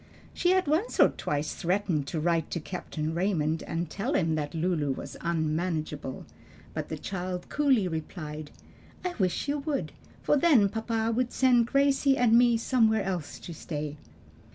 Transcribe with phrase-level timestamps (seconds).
[0.33, 4.55] She had once or twice threatened to write to Captain Raymond and tell him that
[4.55, 6.25] Lulu was unmanageable,
[6.73, 8.49] but the child coolly replied,
[9.05, 9.91] "I wish you would;
[10.23, 13.97] for then papa would send Gracie and me somewhere else to stay."